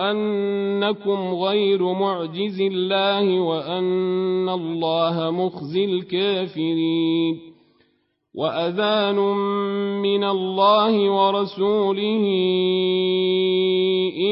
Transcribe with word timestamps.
أنكم 0.00 1.34
غير 1.34 1.82
معجز 1.92 2.60
الله 2.60 3.40
وأن 3.40 4.48
الله 4.48 5.30
مخزي 5.30 5.84
الكافرين 5.84 7.38
وأذان 8.36 9.16
من 10.02 10.24
الله 10.24 11.10
ورسوله 11.10 12.22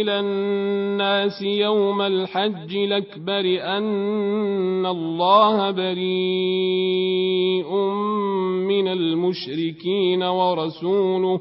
إلى 0.00 0.20
الناس 0.20 1.42
يوم 1.42 2.00
الحج 2.02 2.76
الأكبر 2.76 3.44
أن 3.78 4.86
الله 4.86 5.70
بريء 5.70 7.74
من 8.68 8.88
المشركين 8.88 10.22
ورسوله 10.22 11.40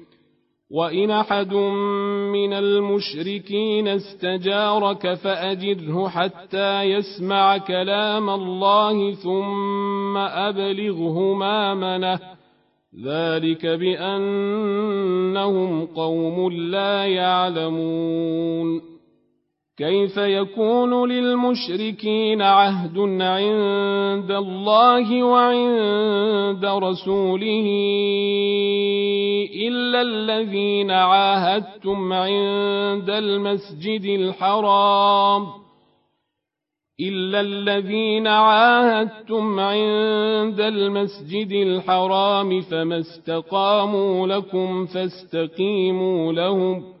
وإن 0.73 1.11
أحد 1.11 1.53
من 2.33 2.53
المشركين 2.53 3.87
استجارك 3.87 5.13
فأجره 5.13 6.07
حتى 6.09 6.81
يسمع 6.81 7.57
كلام 7.57 8.29
الله 8.29 9.11
ثم 9.13 10.17
أبلغه 10.17 11.33
مامنه 11.33 12.19
ذلك 13.05 13.65
بأنهم 13.65 15.85
قوم 15.85 16.51
لا 16.51 17.05
يعلمون 17.05 18.90
كيف 19.77 20.17
يكون 20.17 21.09
للمشركين 21.11 22.41
عهد 22.41 22.97
عند 23.19 24.31
الله 24.31 25.23
وعند 25.23 26.65
رسوله 26.65 27.67
إلا 29.67 30.01
الذين 30.01 30.91
عاهدتم 30.91 32.13
عند 32.13 33.09
المسجد 33.09 34.03
الحرام 34.05 35.47
إلا 37.01 37.41
الذين 37.41 38.27
عاهدتم 38.27 39.59
عند 39.59 40.59
المسجد 40.61 41.51
الحرام 41.51 42.61
فما 42.61 42.99
استقاموا 42.99 44.27
لكم 44.27 44.85
فاستقيموا 44.85 46.33
لهم 46.33 47.00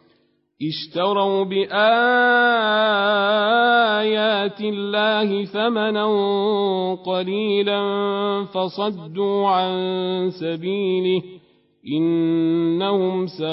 اشتروا 0.69 1.43
بآيات 1.43 1.71
الله 4.61 5.45
ثمنا 5.45 6.05
قليلا 7.05 7.81
فصدوا 8.53 9.47
عن 9.47 9.77
سبيله 10.41 11.21
إنهم 11.97 13.25
ساء 13.27 13.49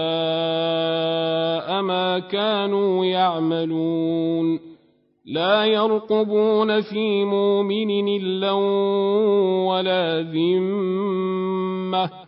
ما 1.83 2.19
كانوا 2.19 3.05
يعملون 3.05 4.59
لا 5.27 5.65
يرقبون 5.65 6.81
في 6.81 7.25
مؤمن 7.25 8.09
إلا 8.09 8.53
ولا 9.69 10.21
ذمه 10.23 12.28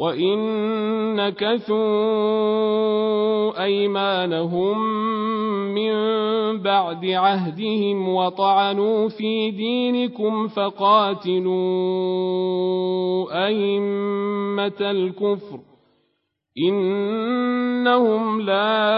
وَإِن 0.00 0.38
نَكَثُوا 1.16 3.64
أَيْمَانَهُم 3.64 4.78
مِّن 5.76 5.92
بَعْدِ 6.62 7.04
عَهْدِهِمْ 7.06 8.08
وَطَعَنُوا 8.08 9.08
فِي 9.08 9.50
دِينِكُمْ 9.50 10.48
فَقَاتِلُوا 10.48 13.46
أَئِمَّةَ 13.46 14.80
الْكُفْرِ 14.80 15.58
إِنَّهُمْ 16.68 18.40
لَا 18.40 18.90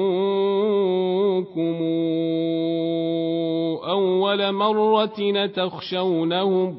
أول 3.90 4.52
مرة 4.52 5.46
تخشونهم 5.46 6.78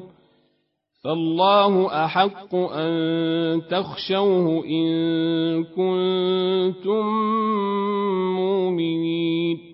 فالله 1.04 2.04
أحق 2.04 2.54
أن 2.54 2.92
تخشوه 3.70 4.64
إن 4.64 4.86
كنتم 5.64 7.06
مؤمنين 8.36 9.73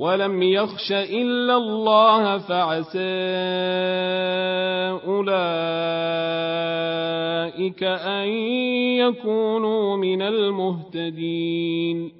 ولم 0.00 0.42
يخش 0.42 0.92
إلا 0.92 1.56
الله 1.56 2.38
فعسى 2.38 3.10
أولئك 5.06 7.84
أن 7.84 8.28
يكونوا 8.98 9.96
من 9.96 10.22
المهتدين 10.22 12.19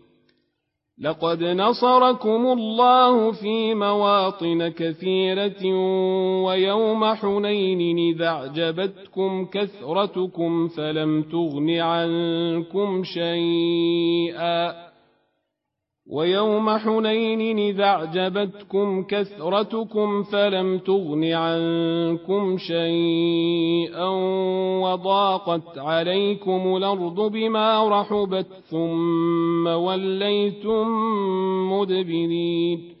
لقد 1.01 1.43
نصركم 1.43 2.45
الله 2.57 3.31
في 3.31 3.73
مواطن 3.75 4.67
كثيرة 4.67 5.63
ويوم 6.45 7.05
حنين 7.13 8.15
إذا 8.15 8.27
أعجبتكم 8.27 9.45
كثرتكم 9.45 10.67
فلم 10.67 11.23
تغن 11.23 11.69
عنكم 11.69 13.03
شيئا 13.03 14.90
ويوم 16.11 16.69
حنين 16.77 17.57
إذا 17.59 17.83
أعجبتكم 17.83 19.03
كثرتكم 19.03 20.23
فلم 20.23 20.77
تغن 20.77 21.23
عنكم 21.23 22.57
شيئا 22.57 24.07
وضاقت 24.83 25.77
عليكم 25.77 26.75
الأرض 26.77 27.21
بما 27.31 27.89
رحبت 28.01 28.47
ثم 28.71 29.67
وليتم 29.67 30.87
مدبرين 31.73 33.00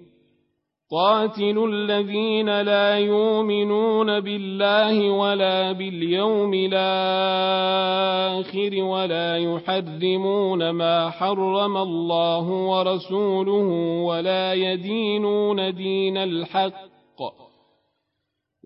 قاتلوا 0.91 1.67
الذين 1.67 2.61
لا 2.61 2.97
يؤمنون 2.97 4.19
بالله 4.19 5.09
ولا 5.09 5.71
باليوم 5.71 6.53
الآخر 6.53 8.83
ولا 8.83 9.37
يحرمون 9.37 10.69
ما 10.69 11.09
حرم 11.09 11.77
الله 11.77 12.47
ورسوله 12.47 13.67
ولا 14.03 14.53
يدينون 14.53 15.73
دين 15.75 16.17
الحق 16.17 17.21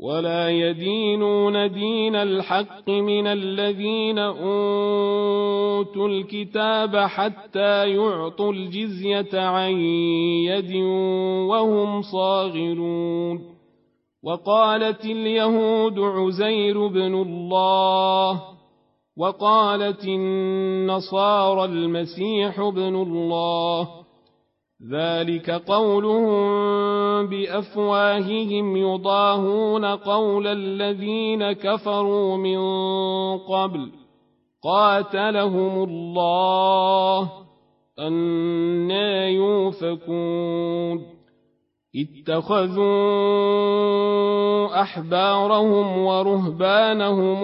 ولا 0.04 0.50
يدينون 0.50 1.72
دين 1.72 2.16
الحق 2.16 2.90
من 2.90 3.28
الذين 3.28 4.20
اوتوا 4.20 6.08
الكتاب 6.08 6.96
حتى 6.98 7.90
يعطوا 7.90 8.54
الجزيه 8.54 9.40
عن 9.40 9.72
يد 10.48 10.75
وهم 11.50 12.02
صاغرون 12.02 13.42
وقالت 14.24 15.06
اليهود 15.06 16.00
عزير 16.00 16.88
بن 16.88 17.14
الله 17.16 18.42
وقالت 19.18 20.04
النصارى 20.08 21.66
المسيح 21.66 22.62
بن 22.62 22.96
الله 22.96 24.04
ذلك 24.91 25.50
قولهم 25.50 26.36
بافواههم 27.27 28.77
يضاهون 28.77 29.86
قول 29.86 30.48
الذين 30.48 31.51
كفروا 31.51 32.38
من 32.38 32.58
قبل 33.38 33.91
قاتلهم 34.63 35.84
الله 35.84 37.32
انا 38.00 39.27
يوفكون 39.27 41.01
اتخذوا 42.00 42.82
احبارهم 44.82 45.98
ورهبانهم 46.05 47.44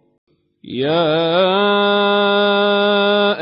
يا 0.65 1.43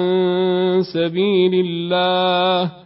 سبيل 0.94 1.64
الله 1.66 2.85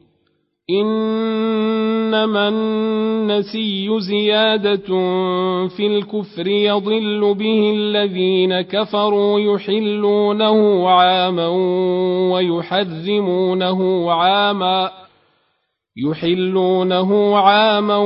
إنما 0.71 2.47
النسي 2.49 3.99
زيادة 3.99 4.87
في 5.67 5.87
الكفر 5.87 6.47
يضل 6.47 7.33
به 7.35 7.71
الذين 7.75 8.61
كفروا 8.61 9.39
يحلونه 9.39 10.89
عاما 10.89 11.47
ويحرمونه 12.33 14.11
عاما 14.11 14.89
يحلونه 16.07 17.35
عاما 17.37 17.97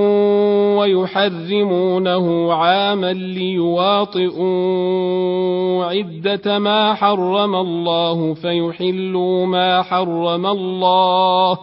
ويحرمونه 0.80 2.54
عاما 2.54 3.14
ليواطئوا 3.14 5.86
عدة 5.86 6.60
ما 6.60 6.94
حرم 6.94 7.56
الله 7.56 8.34
فيحلوا 8.34 9.46
ما 9.46 9.82
حرم 9.82 10.46
الله 10.46 11.60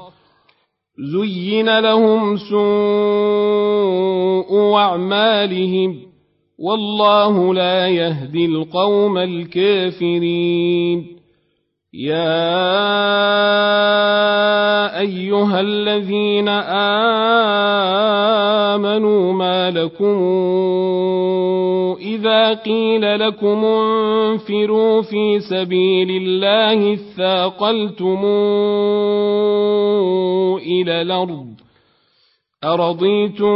زين 0.99 1.79
لهم 1.79 2.37
سوء 2.37 4.57
أعمالهم 4.77 5.99
والله 6.59 7.55
لا 7.55 7.89
يهدي 7.89 8.45
القوم 8.45 9.17
الكافرين 9.19 11.22
يا 11.95 12.11
ايها 15.01 15.61
الذين 15.61 16.49
امنوا 18.79 19.33
ما 19.33 19.71
لكم 19.71 20.23
اذا 22.01 22.55
قيل 22.55 23.19
لكم 23.21 23.65
انفروا 23.65 25.03
في 25.03 25.41
سبيل 25.51 26.11
الله 26.11 26.93
اثاقلتم 26.95 28.21
الى 30.57 31.03
الارض 31.03 31.47
أرضيتم 32.65 33.53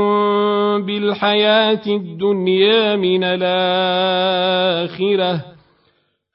بالحياة 0.87 1.82
الدنيا 1.88 2.96
من 2.96 3.20
الآخرة 3.24 5.55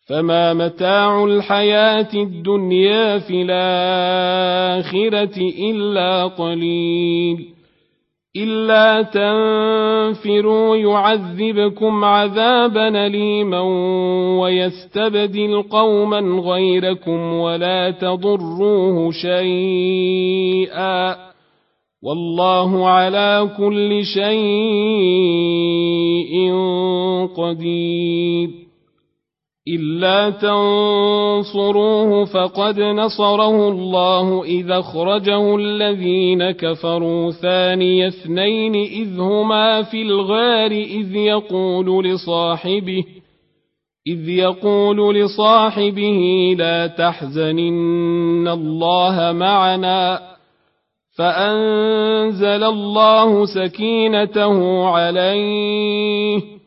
فما 0.10 0.54
متاع 0.54 1.24
الحياة 1.24 2.08
الدنيا 2.14 3.18
في 3.20 3.42
الآخرة 3.42 5.38
إلا 5.72 6.24
قليل 6.28 7.46
إلا 8.38 9.02
تنفروا 9.02 10.76
يعذبكم 10.76 12.06
عذابا 12.06 13.08
ليما 13.10 13.60
ويستبدل 14.42 15.62
قوما 15.62 16.42
غيركم 16.42 17.34
ولا 17.34 17.92
تضروه 17.92 19.12
شيئا 19.12 21.16
والله 22.04 22.88
على 22.88 23.50
كل 23.58 24.02
شيء 24.14 26.52
قدير 27.38 28.61
إلا 29.68 30.30
تنصروه 30.30 32.26
فقد 32.26 32.80
نصره 32.80 33.70
الله 33.70 34.44
إذا 34.44 34.80
أخرجه 34.80 35.56
الذين 35.56 36.52
كفروا 36.52 37.32
ثاني 37.32 38.08
اثنين 38.08 38.76
إذ 38.76 39.20
هما 39.20 39.82
في 39.82 40.02
الغار 40.02 40.72
إذ 40.72 41.16
يقول 41.16 42.06
لصاحبه 42.06 43.04
إذ 44.08 44.30
يقول 44.30 45.16
لصاحبه 45.16 46.22
لا 46.60 46.88
تحزنن 46.88 48.48
الله 48.48 49.32
معنا 49.32 50.20
فأنزل 51.18 52.64
الله 52.64 53.46
سكينته 53.46 54.86
عليه 54.88 56.61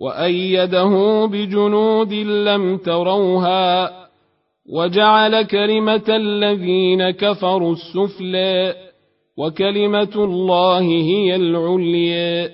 وايده 0.00 1.24
بجنود 1.32 2.12
لم 2.14 2.76
تروها 2.76 3.90
وجعل 4.74 5.42
كلمه 5.42 6.04
الذين 6.08 7.10
كفروا 7.10 7.72
السفلى 7.72 8.74
وكلمه 9.38 10.10
الله 10.16 10.80
هي 10.88 11.36
العليا 11.36 12.50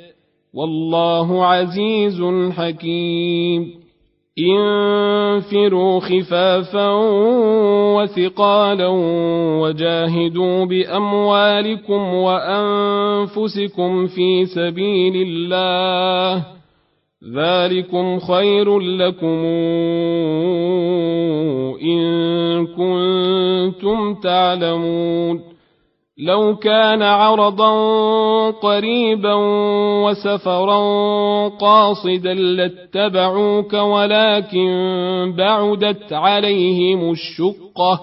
والله 0.54 1.46
عزيز 1.46 2.22
حكيم 2.52 3.84
انفروا 4.38 6.00
خفافا 6.00 6.90
وثقالا 7.96 8.86
وجاهدوا 9.60 10.64
باموالكم 10.64 12.14
وانفسكم 12.14 14.06
في 14.06 14.44
سبيل 14.46 15.22
الله 15.28 16.42
ذلكم 17.32 18.18
خير 18.18 18.78
لكم 18.80 19.44
ان 21.82 22.00
كنتم 22.66 24.14
تعلمون 24.14 25.40
لو 26.18 26.56
كان 26.56 27.02
عرضا 27.02 27.72
قريبا 28.50 29.34
وسفرا 30.04 30.78
قاصدا 31.48 32.34
لاتبعوك 32.34 33.72
ولكن 33.74 34.70
بعدت 35.38 36.12
عليهم 36.12 37.10
الشقه 37.12 38.00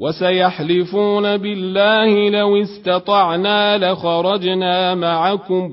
وسيحلفون 0.00 1.36
بالله 1.36 2.28
لو 2.28 2.62
استطعنا 2.62 3.78
لخرجنا 3.92 4.94
معكم 4.94 5.72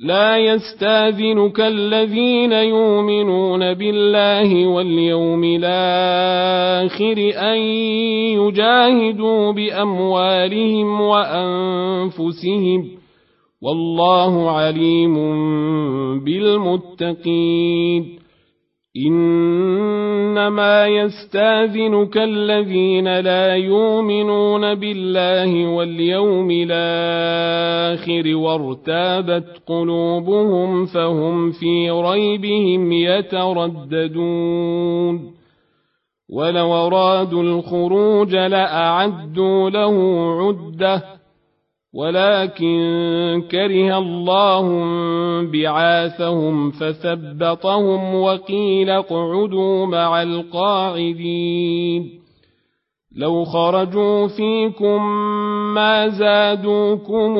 لا 0.00 0.36
يستاذنك 0.38 1.60
الذين 1.60 2.52
يؤمنون 2.52 3.74
بالله 3.74 4.66
واليوم 4.66 5.44
الآخر 5.44 7.32
أن 7.36 7.58
يجاهدوا 8.38 9.52
بأموالهم 9.52 11.00
وأنفسهم 11.00 12.84
والله 13.62 14.50
عليم 14.50 15.14
بالمتقين 16.24 18.17
إنما 19.06 20.86
يستاذنك 20.86 22.16
الذين 22.16 23.20
لا 23.20 23.54
يؤمنون 23.54 24.74
بالله 24.74 25.68
واليوم 25.74 26.50
الآخر 26.50 28.34
وارتابت 28.36 29.44
قلوبهم 29.66 30.86
فهم 30.86 31.50
في 31.50 31.90
ريبهم 31.90 32.92
يترددون 32.92 35.38
ولو 36.32 36.74
أرادوا 36.74 37.42
الخروج 37.42 38.34
لأعدوا 38.36 39.70
له 39.70 39.92
عده 40.42 41.17
ولكن 41.94 43.42
كره 43.50 43.98
الله 43.98 44.68
بعاثهم 45.52 46.70
فثبطهم 46.70 48.14
وقيل 48.14 48.90
اقعدوا 48.90 49.86
مع 49.86 50.22
القاعدين 50.22 52.10
لو 53.16 53.44
خرجوا 53.44 54.26
فيكم 54.26 55.02
ما 55.74 56.08
زادوكم 56.08 57.36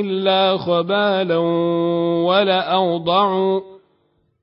الا 0.00 0.56
خبالا 0.56 1.38
ولاوضعوا 2.26 3.71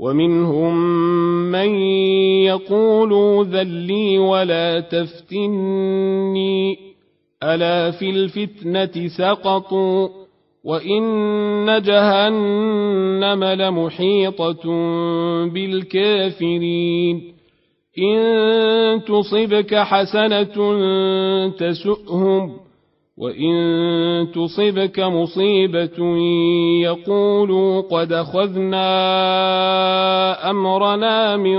ومنهم 0.00 0.74
من 1.52 1.74
يقول 2.46 3.44
ذلي 3.48 4.18
ولا 4.18 4.80
تفتني 4.80 6.76
الا 7.42 7.90
في 7.90 8.10
الفتنه 8.10 9.08
سقطوا 9.18 10.08
وان 10.64 11.82
جهنم 11.82 13.44
لمحيطه 13.44 14.62
بالكافرين 15.46 17.22
ان 17.98 18.24
تصبك 19.04 19.74
حسنه 19.74 20.48
تسؤهم 21.48 22.67
وإن 23.20 24.28
تصبك 24.34 25.00
مصيبة 25.00 26.16
يقولوا 26.82 27.80
قد 27.80 28.12
أخذنا 28.12 28.90
أمرنا 30.50 31.36
من 31.36 31.58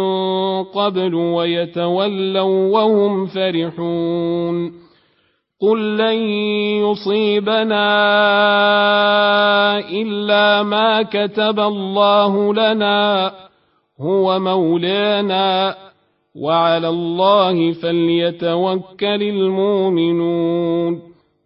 قبل 0.64 1.16
ويتولوا 1.16 2.80
وهم 2.82 3.26
فرحون 3.26 4.72
قل 5.62 5.98
لن 5.98 6.20
يصيبنا 6.88 8.10
إلا 9.90 10.64
ما 10.64 11.02
كتب 11.04 11.60
الله 11.60 12.54
لنا 12.54 13.32
هو 14.02 14.40
مولانا 14.40 15.76
وعلى 16.42 16.90
الله 16.90 17.72
فليتوكل 17.72 19.24
المؤمنون 19.24 21.09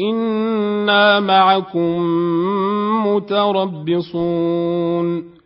إنا 0.00 1.20
معكم 1.20 2.00
متربصون 3.06 5.36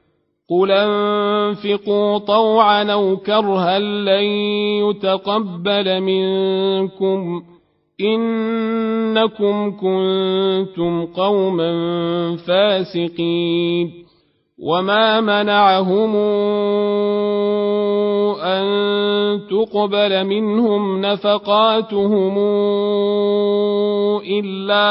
قل 0.51 0.71
انفقوا 0.71 2.19
طوعا 2.19 2.85
أو 2.93 3.17
كرها 3.17 3.79
لن 3.79 4.25
يتقبل 4.91 6.01
منكم 6.01 7.43
إنكم 8.01 9.71
كنتم 9.71 11.05
قوما 11.07 11.73
فاسقين 12.47 13.91
وما 14.65 15.21
منعهم 15.21 16.17
أن 18.53 19.41
تقبل 19.51 20.25
منهم 20.25 21.01
نفقاتهم 21.01 22.39
إلا 24.41 24.85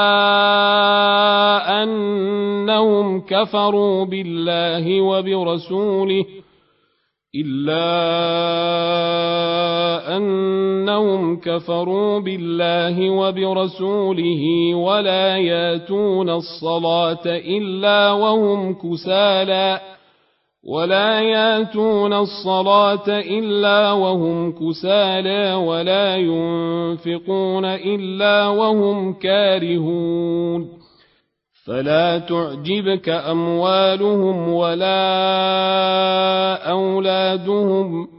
أنهم 1.84 3.22
كفروا 3.22 4.06
بالله 4.06 5.02
وبرسوله 5.02 6.26
إلا 7.46 8.08
أنهم 10.18 11.40
كفروا 11.40 12.20
بالله 12.20 13.10
وبرسوله 13.10 14.76
ولا 14.76 15.38
ياتون 15.38 16.30
الصلاة 16.30 17.22
إلا 17.26 18.12
وهم 18.12 18.74
كسالى 18.74 19.80
ولا 20.68 21.20
ياتون 21.22 22.14
الصلاة 22.14 23.08
إلا 23.08 23.92
وهم 23.92 24.52
كسالى 24.52 25.54
ولا 25.54 26.16
ينفقون 26.16 27.66
إلا 27.66 28.48
وهم 28.48 29.14
كارهون 29.14 30.68
فلا 31.66 32.20
تعجبك 32.20 33.10
أموالهم 33.10 34.50
ولا 34.54 35.16
أولادهم 36.70 38.19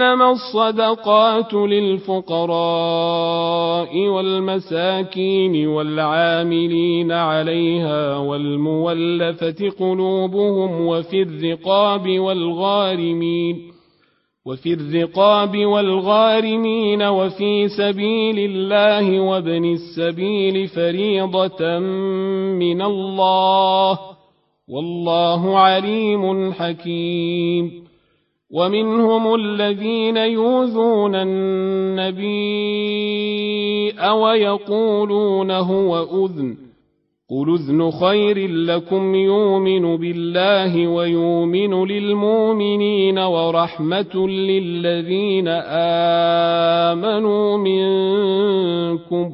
إنما 0.00 0.30
الصدقات 0.32 1.52
للفقراء 1.54 3.96
والمساكين 3.98 5.66
والعاملين 5.66 7.12
عليها 7.12 8.16
والمولفة 8.16 9.70
قلوبهم 9.80 10.86
وفي 10.86 11.22
الرقاب 11.22 12.08
والغارمين 12.18 13.56
وفي 14.46 14.72
الرقاب 14.74 15.56
والغارمين 15.66 17.02
وفي 17.02 17.68
سبيل 17.68 18.38
الله 18.38 19.20
وابن 19.20 19.64
السبيل 19.72 20.68
فريضة 20.68 21.78
من 22.58 22.82
الله 22.82 23.98
والله 24.68 25.58
عليم 25.58 26.52
حكيم 26.52 27.89
ومنهم 28.52 29.34
الذين 29.34 30.16
يوذون 30.16 31.14
النبي 31.14 33.92
ويقولون 34.14 35.50
هو 35.50 36.04
أذن 36.26 36.56
قل 37.30 37.54
أذن 37.54 37.90
خير 37.90 38.48
لكم 38.48 39.14
يؤمن 39.14 39.96
بالله 39.96 40.88
ويؤمن 40.88 41.84
للمؤمنين 41.86 43.18
ورحمة 43.18 44.28
للذين 44.28 45.48
آمنوا 46.98 47.56
منكم 49.00 49.32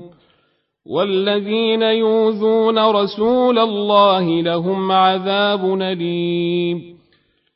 والذين 0.97 1.83
يوذون 1.83 2.79
رسول 2.79 3.59
الله 3.59 4.41
لهم 4.41 4.93
عذاب 4.93 5.81
أليم 5.83 6.96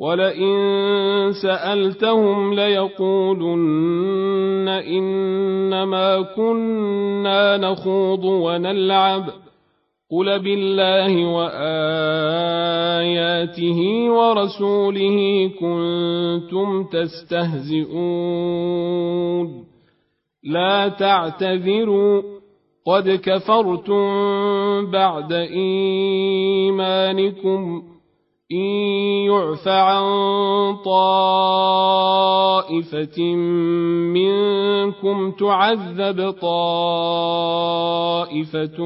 ولئن 0.00 0.56
سالتهم 1.42 2.54
ليقولن 2.54 4.68
انما 4.68 6.22
كنا 6.36 7.56
نخوض 7.56 8.24
ونلعب 8.24 9.24
قل 10.10 10.38
بالله 10.42 11.32
واياته 11.36 13.78
ورسوله 14.10 15.50
كنتم 15.60 16.84
تستهزئون 16.84 19.64
لا 20.44 20.88
تعتذروا 20.88 22.22
قد 22.86 23.10
كفرتم 23.10 24.10
بعد 24.90 25.32
ايمانكم 25.32 27.82
إن 28.52 28.99
يعف 29.30 29.68
عن 29.68 30.02
طائفة 30.84 33.22
منكم 34.14 35.30
تعذب 35.30 36.30
طائفة 36.30 38.78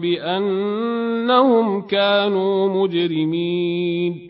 بأنهم 0.00 1.80
كانوا 1.82 2.68
مجرمين 2.68 4.29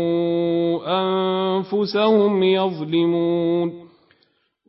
أنفسهم 0.91 2.43
يظلمون 2.43 3.73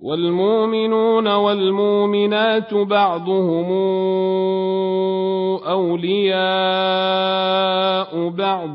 والمؤمنون 0.02 1.28
والمؤمنات 1.28 2.74
بعضهم 2.74 3.66
أولياء 5.66 8.28
بعض 8.28 8.68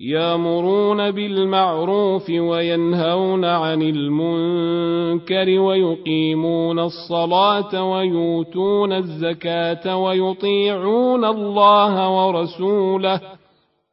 يامرون 0.00 1.10
بالمعروف 1.10 2.30
وينهون 2.30 3.44
عن 3.44 3.82
المنكر 3.82 5.58
ويقيمون 5.60 6.78
الصلاة 6.78 7.90
ويؤتون 7.92 8.92
الزكاة 8.92 9.96
ويطيعون 10.02 11.24
الله 11.24 12.26
ورسوله 12.26 13.20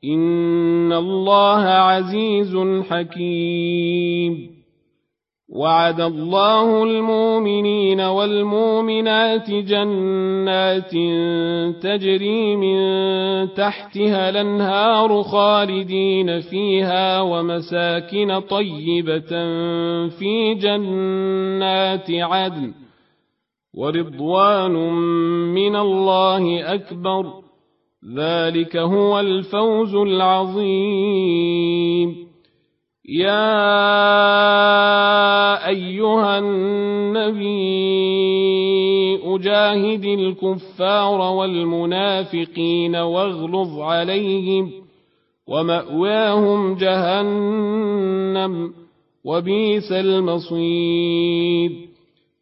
إن 0.05 0.93
الله 0.93 1.61
عزيز 1.61 2.57
حكيم 2.89 4.55
وعد 5.55 6.01
الله 6.01 6.83
المؤمنين 6.83 8.01
والمؤمنات 8.01 9.51
جنات 9.51 10.91
تجري 11.83 12.55
من 12.55 12.77
تحتها 13.55 14.29
الانهار 14.29 15.23
خالدين 15.23 16.41
فيها 16.41 17.21
ومساكن 17.21 18.39
طيبه 18.39 19.29
في 20.19 20.53
جنات 20.61 22.07
عدن 22.11 22.84
ورضوان 23.77 24.73
من 25.53 25.75
الله 25.75 26.73
اكبر 26.73 27.27
ذلك 28.17 28.77
هو 28.77 29.19
الفوز 29.19 29.95
العظيم 29.95 32.15
يا 33.09 33.67
ايها 35.67 36.39
النبي 36.39 39.19
اجاهد 39.35 40.05
الكفار 40.05 41.21
والمنافقين 41.33 42.95
واغلظ 42.95 43.79
عليهم 43.79 44.71
وماواهم 45.47 46.75
جهنم 46.77 48.73
وبئس 49.25 49.91
المصير 49.91 51.84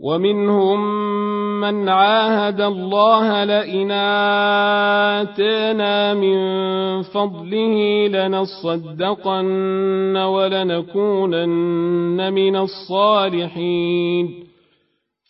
ومنهم 0.00 0.80
من 1.60 1.88
عاهد 1.88 2.60
الله 2.60 3.44
لئن 3.44 3.90
آتانا 5.24 6.14
من 6.14 6.38
فضله 7.02 8.06
لنصدقن 8.08 10.16
ولنكونن 10.16 12.32
من 12.32 12.56
الصالحين 12.56 14.34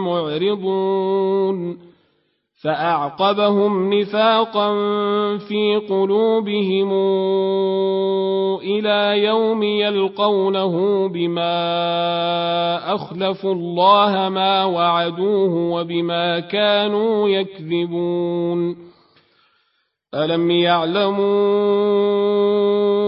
معرضون 0.04 1.88
فاعقبهم 2.62 3.92
نفاقا 3.92 4.70
في 5.36 5.76
قلوبهم 5.88 6.90
الى 8.62 9.24
يوم 9.24 9.62
يلقونه 9.62 10.70
بما 11.08 11.64
اخلفوا 12.94 13.52
الله 13.52 14.28
ما 14.28 14.64
وعدوه 14.64 15.54
وبما 15.54 16.40
كانوا 16.40 17.28
يكذبون 17.28 18.76
الم 20.14 20.50
يعلمون 20.50 23.07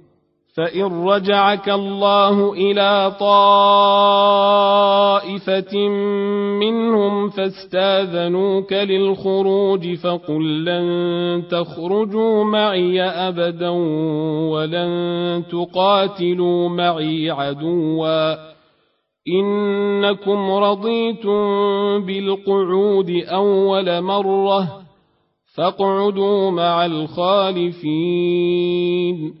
فان 0.55 1.05
رجعك 1.07 1.69
الله 1.69 2.53
الى 2.53 3.15
طائفه 3.19 5.77
منهم 6.59 7.29
فاستاذنوك 7.29 8.73
للخروج 8.73 9.93
فقل 9.93 10.65
لن 10.65 11.43
تخرجوا 11.51 12.43
معي 12.43 13.01
ابدا 13.01 13.69
ولن 14.51 15.43
تقاتلوا 15.51 16.69
معي 16.69 17.29
عدوا 17.29 18.35
انكم 19.27 20.51
رضيتم 20.51 21.41
بالقعود 22.05 23.09
اول 23.31 24.01
مره 24.01 24.71
فاقعدوا 25.57 26.51
مع 26.51 26.85
الخالفين 26.85 29.40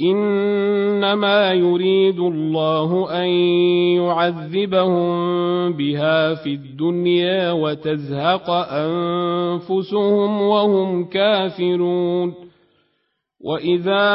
انما 0.00 1.52
يريد 1.52 2.20
الله 2.20 3.10
ان 3.22 3.28
يعذبهم 3.96 5.72
بها 5.72 6.34
في 6.34 6.48
الدنيا 6.54 7.52
وتزهق 7.52 8.50
انفسهم 8.50 10.42
وهم 10.42 11.04
كافرون 11.04 12.34
واذا 13.40 14.06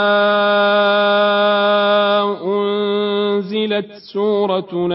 انزلت 2.45 3.87
سوره 4.13 4.87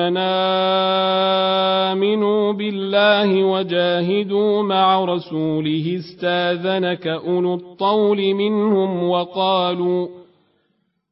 امنوا 1.88 2.52
بالله 2.52 3.44
وجاهدوا 3.44 4.62
مع 4.62 5.04
رسوله 5.04 5.96
استاذنك 5.96 7.06
اولو 7.06 7.54
الطول 7.54 8.34
منهم 8.34 9.08
وقالوا 9.08 10.08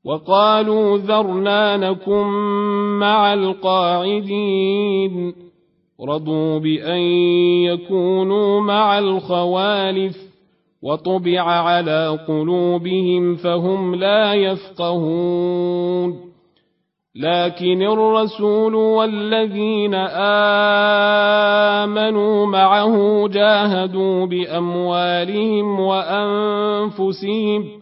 وقالوا 0.04 0.98
ذرنا 0.98 1.76
نكن 1.76 2.26
مع 3.00 3.34
القاعدين 3.34 5.34
رضوا 6.08 6.58
بان 6.58 6.98
يكونوا 7.62 8.60
مع 8.60 8.98
الخوالف 8.98 10.16
وطبع 10.82 11.40
على 11.42 12.18
قلوبهم 12.28 13.34
فهم 13.36 13.94
لا 13.94 14.34
يفقهون 14.34 16.20
لكن 17.14 17.82
الرسول 17.82 18.74
والذين 18.74 19.94
امنوا 21.84 22.46
معه 22.46 23.28
جاهدوا 23.28 24.26
باموالهم 24.26 25.80
وانفسهم 25.80 27.81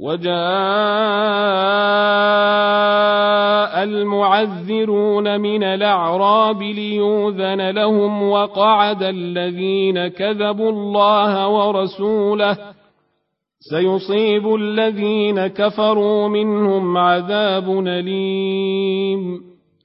وجاء 0.00 0.32
المعذرون 3.84 5.40
من 5.40 5.64
الاعراب 5.64 6.62
ليوذن 6.62 7.70
لهم 7.70 8.22
وقعد 8.30 9.02
الذين 9.02 10.08
كذبوا 10.08 10.70
الله 10.70 11.48
ورسوله 11.48 12.56
سيصيب 13.70 14.54
الذين 14.54 15.46
كفروا 15.46 16.28
منهم 16.28 16.96
عذاب 16.96 17.78
اليم 17.86 19.47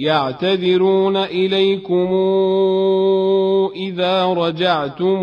يعتذرون 0.00 1.16
اليكم 1.16 2.08
اذا 3.76 4.26
رجعتم 4.26 5.20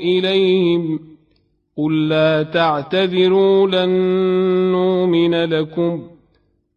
اليهم 0.00 1.00
قل 1.76 2.08
لا 2.08 2.42
تعتذروا 2.42 3.66
لن 3.66 3.88
نؤمن 4.72 5.34
لكم 5.34 6.02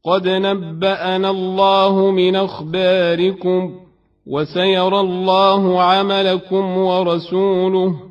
قد 0.04 0.28
نبانا 0.28 1.30
الله 1.30 2.12
من 2.12 2.36
اخباركم 2.36 3.72
وسيرى 4.28 5.00
الله 5.00 5.82
عملكم 5.82 6.78
ورسوله 6.78 8.11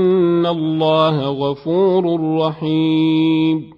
ان 0.41 0.45
الله 0.45 1.21
غفور 1.29 2.35
رحيم 2.37 3.69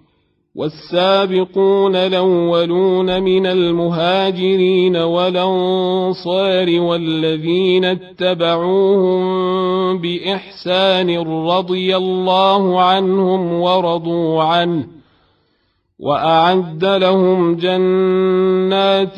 والسابقون 0.56 1.96
الاولون 1.96 3.24
من 3.24 3.46
المهاجرين 3.46 4.96
والانصار 4.98 6.82
والذين 6.82 7.86
اتبعوهم 7.86 9.24
باحسان 9.98 11.10
رضي 11.50 11.96
الله 11.98 12.82
عنهم 12.82 13.62
ورضوا 13.62 14.44
عنه 14.44 14.86
واعد 16.04 16.86
لهم 16.86 17.56
جنات 17.56 19.16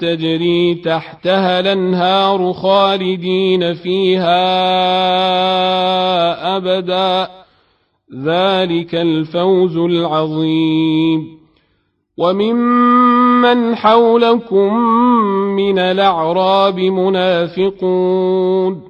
تجري 0.00 0.74
تحتها 0.84 1.60
الانهار 1.60 2.52
خالدين 2.52 3.74
فيها 3.74 4.32
ابدا 6.56 7.28
ذلك 8.24 8.94
الفوز 8.94 9.76
العظيم 9.76 11.24
وممن 12.18 13.76
حولكم 13.76 14.74
من 15.56 15.78
الاعراب 15.78 16.80
منافقون 16.80 18.89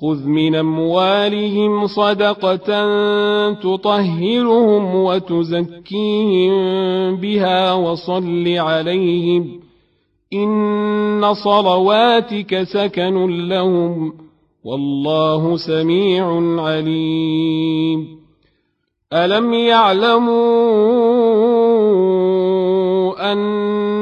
خذ 0.00 0.26
من 0.28 0.54
اموالهم 0.54 1.86
صدقه 1.86 2.56
تطهرهم 3.52 4.94
وتزكيهم 4.96 6.52
بها 7.16 7.72
وصل 7.74 8.48
عليهم 8.48 9.48
ان 10.32 11.34
صلواتك 11.44 12.62
سكن 12.62 13.48
لهم 13.48 14.12
والله 14.64 15.56
سميع 15.56 16.32
عليم 16.62 18.08
الم 19.12 19.52
يعلموا 19.54 20.30
ان 23.32 23.60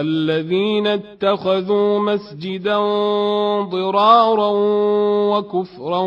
الذين 0.00 0.86
اتخذوا 0.86 1.98
مسجدا 1.98 2.78
ضرارا 3.62 4.50
وكفرا 5.36 5.98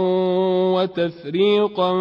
وتفريقا 0.75 1.93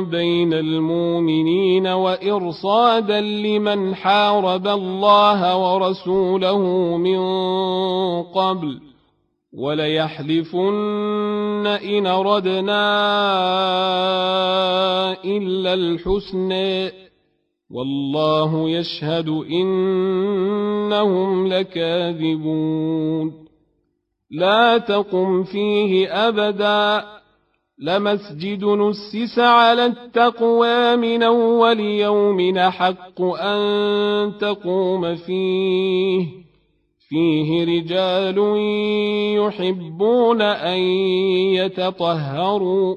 بين 0.00 0.52
المؤمنين 0.54 1.86
وارصادا 1.86 3.20
لمن 3.20 3.94
حارب 3.94 4.68
الله 4.68 5.56
ورسوله 5.74 6.58
من 6.96 7.18
قبل 8.22 8.78
وليحلفن 9.58 11.66
ان 11.66 12.06
ردنا 12.06 12.82
الا 15.24 15.74
الحسنى 15.74 17.03
والله 17.74 18.70
يشهد 18.70 19.28
انهم 19.28 21.46
لكاذبون 21.46 23.32
لا 24.30 24.78
تقم 24.78 25.44
فيه 25.44 26.08
ابدا 26.28 27.04
لمسجد 27.78 28.64
نسس 28.64 29.38
على 29.38 29.86
التقوى 29.86 30.96
من 30.96 31.22
اول 31.22 31.80
يوم 31.80 32.58
حق 32.58 33.22
ان 33.22 33.58
تقوم 34.40 35.16
فيه 35.16 36.26
فيه 37.08 37.64
رجال 37.64 38.34
يحبون 39.38 40.42
ان 40.42 40.78
يتطهروا 41.54 42.96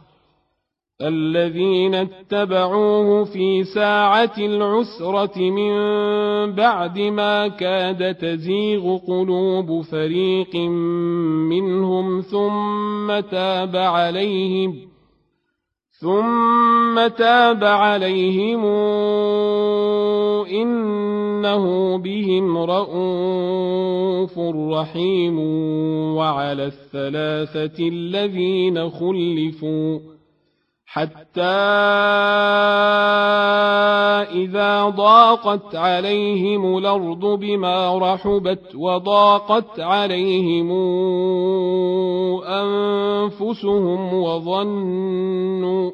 الذين 1.01 1.95
اتبعوه 1.95 3.23
في 3.23 3.63
ساعة 3.63 4.31
العسرة 4.37 5.39
من 5.49 5.71
بعد 6.55 6.99
ما 6.99 7.47
كاد 7.47 8.15
تزيغ 8.15 8.97
قلوب 8.97 9.81
فريق 9.91 10.55
منهم 11.49 12.21
ثم 12.21 13.19
تاب 13.19 13.75
عليهم 13.75 14.75
ثم 16.01 17.07
تاب 17.07 17.63
عليهم 17.63 18.65
إنه 20.51 21.97
بهم 21.97 22.57
رءوف 22.57 24.39
رحيم 24.73 25.39
وعلى 26.15 26.63
الثلاثة 26.65 27.87
الذين 27.87 28.89
خلفوا 28.89 30.10
حتى 30.93 31.41
إذا 34.43 34.71
ضاقت 34.89 35.75
عليهم 35.75 36.77
الأرض 36.77 37.25
بما 37.25 37.97
رحبت 37.97 38.75
وضاقت 38.75 39.79
عليهم 39.79 40.71
أنفسهم 42.43 44.13
وظنوا 44.13 45.91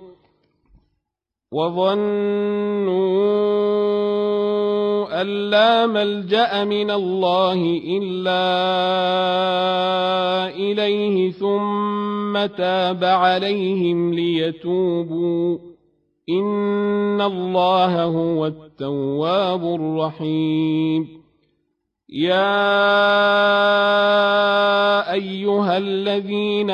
وظنوا 1.53 3.56
أن 5.21 5.49
لا 5.49 5.87
ملجأ 5.87 6.63
من 6.63 6.91
الله 6.91 7.81
إلا 7.97 8.57
إليه 10.55 11.31
ثم 11.31 12.45
تاب 12.45 13.03
عليهم 13.03 14.13
ليتوبوا 14.13 15.57
إن 16.29 17.21
الله 17.21 18.03
هو 18.03 18.45
التواب 18.45 19.63
الرحيم 19.81 21.07
يا 22.09 22.73
ايها 25.13 25.77
الذين 25.77 26.69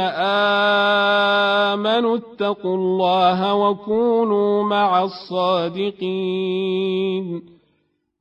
امنوا 1.73 2.17
اتقوا 2.17 2.75
الله 2.75 3.55
وكونوا 3.55 4.63
مع 4.63 5.03
الصادقين 5.03 7.52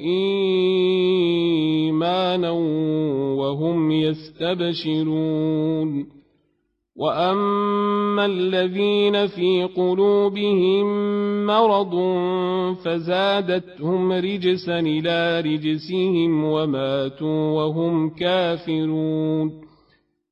إيمانا 0.00 1.51
إيمانا 2.02 2.50
وهم 3.40 3.78
يستبشرون 3.90 6.06
وأما 6.96 8.26
الذين 8.26 9.26
في 9.26 9.64
قلوبهم 9.76 10.86
مرض 11.46 11.94
فزادتهم 12.84 14.12
رجسا 14.12 14.78
إلى 14.78 15.40
رجسهم 15.40 16.44
وماتوا 16.44 17.52
وهم 17.62 18.10
كافرون 18.10 19.71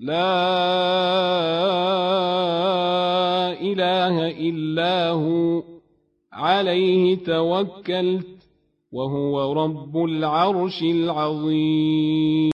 لا 0.00 0.42
اله 3.60 4.30
الا 4.48 5.08
هو 5.10 5.62
عليه 6.32 7.14
توكلت 7.16 8.26
وهو 8.92 9.42
رب 9.52 9.96
العرش 10.04 10.82
العظيم 10.82 12.40